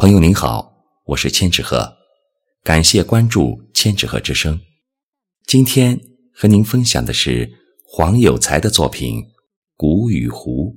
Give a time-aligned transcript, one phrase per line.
[0.00, 1.98] 朋友您好，我是千纸鹤，
[2.64, 4.58] 感谢关注千纸鹤之声。
[5.44, 6.00] 今天
[6.32, 7.52] 和您分享的是
[7.84, 9.18] 黄有才的作品
[9.76, 10.74] 《谷与湖》。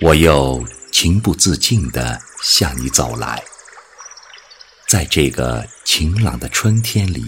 [0.00, 0.62] 我又
[0.92, 3.42] 情不自禁地向你走来，
[4.88, 7.24] 在这个晴朗的春天里，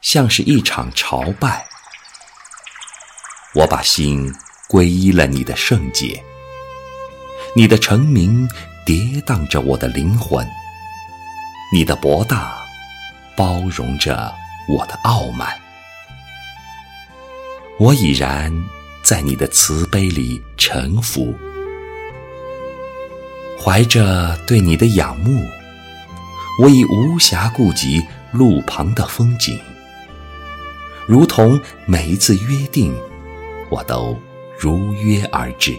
[0.00, 1.66] 像是一场朝拜。
[3.54, 4.32] 我把心
[4.68, 6.22] 皈依了你的圣洁，
[7.54, 8.48] 你的成名
[8.84, 10.46] 跌宕着我的灵魂，
[11.72, 12.58] 你的博大
[13.36, 14.34] 包容着
[14.68, 15.56] 我的傲慢。
[17.78, 18.52] 我已然
[19.04, 21.34] 在你的慈悲里臣服。
[23.58, 25.42] 怀着对你的仰慕，
[26.62, 29.58] 我已无暇顾及路旁的风景，
[31.06, 32.94] 如同每一次约定，
[33.70, 34.16] 我都
[34.58, 35.76] 如约而至。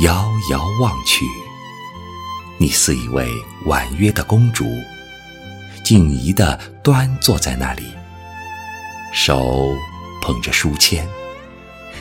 [0.00, 1.24] 遥遥望去，
[2.58, 3.28] 你似一位
[3.66, 4.64] 婉约的公主，
[5.82, 7.82] 静怡的端坐在那里，
[9.12, 9.74] 手
[10.22, 11.06] 捧着书签，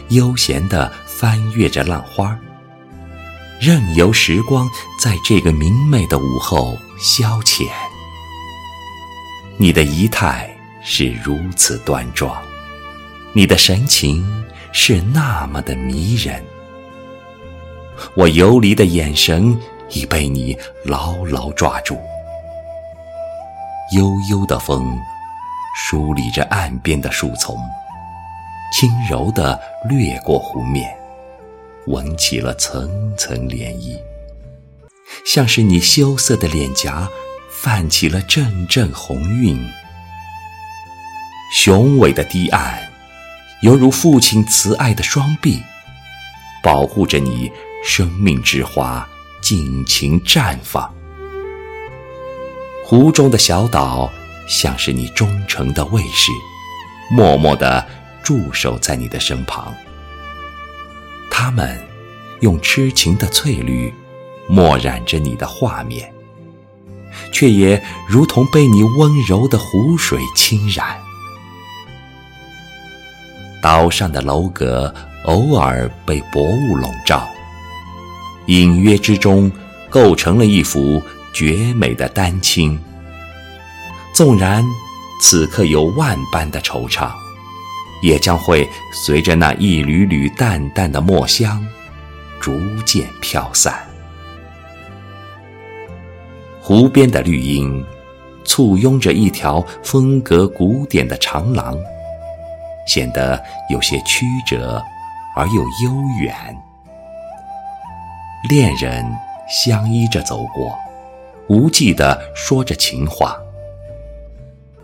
[0.09, 2.37] 悠闲地翻阅着浪花。
[3.59, 7.67] 任由时光在这个明媚的午后消遣。
[9.57, 10.49] 你的仪态
[10.81, 12.41] 是如此端庄，
[13.33, 14.25] 你的神情
[14.71, 16.42] 是那么的迷人。
[18.15, 19.59] 我游离的眼神
[19.89, 21.99] 已被你牢牢抓住。
[23.93, 24.97] 悠悠的风
[25.76, 27.58] 梳理着岸边的树丛，
[28.71, 29.59] 轻柔地
[29.89, 30.97] 掠过湖面。
[31.87, 33.99] 吻起了层层涟漪，
[35.25, 37.09] 像是你羞涩的脸颊
[37.49, 39.59] 泛起了阵阵红晕。
[41.51, 42.79] 雄伟的堤岸，
[43.63, 45.59] 犹如父亲慈爱的双臂，
[46.61, 47.51] 保护着你
[47.83, 49.07] 生命之花
[49.41, 50.93] 尽情绽放。
[52.85, 54.11] 湖中的小岛，
[54.47, 56.31] 像是你忠诚的卫士，
[57.09, 57.83] 默默地
[58.21, 59.73] 驻守在你的身旁。
[61.42, 61.80] 他们
[62.42, 63.94] 用痴情的翠绿
[64.50, 66.14] 墨染着你的画面，
[67.32, 71.00] 却也如同被你温柔的湖水侵染。
[73.61, 77.26] 岛上的楼阁偶尔被薄雾笼罩，
[78.48, 79.50] 隐约之中
[79.89, 81.02] 构成了一幅
[81.32, 82.77] 绝美的丹青。
[84.14, 84.61] 纵然
[85.21, 87.10] 此刻有万般的惆怅。
[88.02, 91.65] 也将会随着那一缕缕淡淡的墨香，
[92.39, 93.73] 逐渐飘散。
[96.61, 97.83] 湖边的绿荫，
[98.45, 101.77] 簇拥着一条风格古典的长廊，
[102.88, 104.82] 显得有些曲折
[105.36, 106.33] 而又悠远。
[108.49, 109.05] 恋人
[109.49, 110.77] 相依着走过，
[111.48, 113.36] 无忌地说着情话。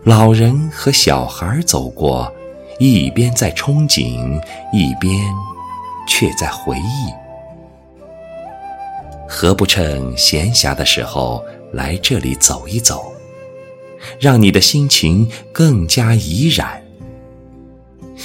[0.02, 2.30] 老人和小孩走过。
[2.78, 4.40] 一边在憧憬，
[4.72, 5.18] 一边
[6.06, 7.12] 却在回忆。
[9.28, 11.42] 何不趁闲暇的时候
[11.72, 13.12] 来这里走一走，
[14.20, 16.82] 让你的心情更加怡然？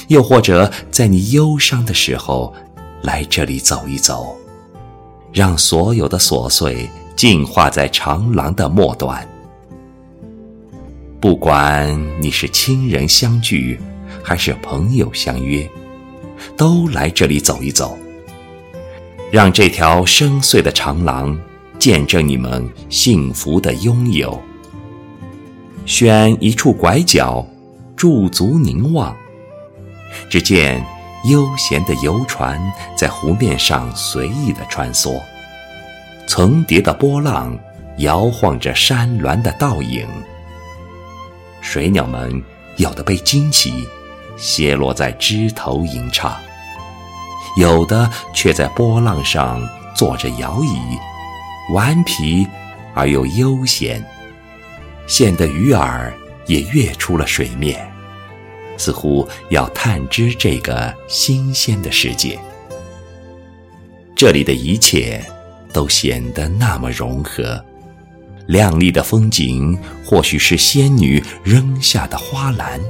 [0.08, 2.54] 又或者在你忧伤的时候
[3.02, 4.36] 来这里走一走，
[5.32, 9.26] 让所有的琐碎净化在长廊的末端？
[11.20, 13.80] 不管你是亲人相聚。
[14.22, 15.68] 还是朋友相约，
[16.56, 17.98] 都来这里走一走，
[19.30, 21.38] 让这条深邃的长廊
[21.78, 24.40] 见证你们幸福的拥有。
[25.84, 27.44] 选一处拐角，
[27.96, 29.16] 驻足凝望，
[30.30, 30.84] 只见
[31.24, 32.60] 悠闲的游船
[32.96, 35.20] 在湖面上随意的穿梭，
[36.28, 37.58] 层叠的波浪
[37.98, 40.06] 摇晃着山峦的倒影，
[41.60, 42.42] 水鸟们
[42.76, 43.86] 有的被惊起。
[44.42, 46.36] 斜落在枝头吟唱，
[47.56, 49.62] 有的却在波浪上
[49.94, 50.98] 坐着摇椅，
[51.72, 52.44] 顽皮
[52.92, 54.04] 而又悠闲，
[55.06, 56.12] 显得鱼儿
[56.46, 57.88] 也跃出了水面，
[58.76, 62.36] 似乎要探知这个新鲜的世界。
[64.16, 65.24] 这里的一切
[65.72, 67.64] 都显得那么融合，
[68.48, 72.80] 亮丽的风景或许是仙女扔下的花篮。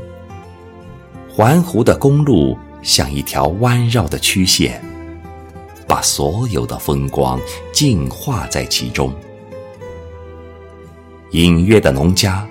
[1.35, 4.79] 环湖的公路像一条弯绕的曲线，
[5.89, 7.41] 把所有的风光
[7.73, 9.11] 净化在其中。
[11.31, 12.47] 隐约的农家，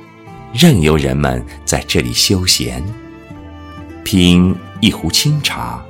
[0.51, 2.83] 任由人们在这里休闲，
[4.03, 5.85] 品一壶清茶，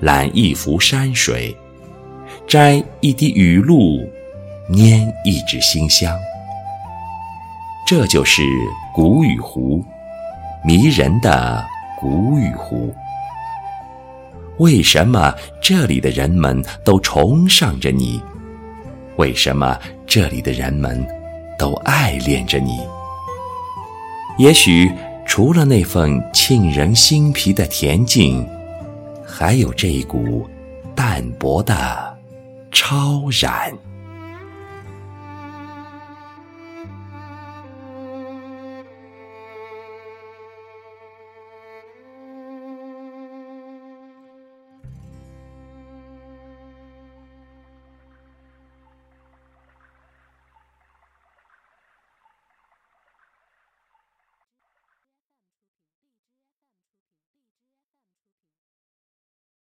[0.00, 1.56] 揽一幅山水，
[2.46, 4.06] 摘一滴雨露，
[4.68, 6.14] 拈一支馨香。
[7.86, 8.42] 这就是
[8.94, 9.82] 古雨湖，
[10.62, 11.66] 迷人的
[12.00, 12.94] 古雨湖。
[14.58, 18.22] 为什么这里的人们都崇尚着你？
[19.16, 21.04] 为什么这里的人们？
[21.58, 22.78] 都爱恋着你。
[24.38, 24.92] 也许
[25.26, 28.48] 除了那份沁人心脾的恬静，
[29.26, 30.48] 还有这一股
[30.94, 32.16] 淡泊的
[32.70, 33.72] 超然。